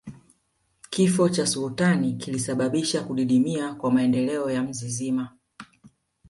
Kifo 0.89 1.29
cha 1.29 1.47
sultani 1.47 2.13
kilisababisha 2.13 3.03
kudidimia 3.03 3.73
kwa 3.73 3.91
maendeleo 3.91 4.49
ya 4.51 4.63
mzizima 4.63 5.37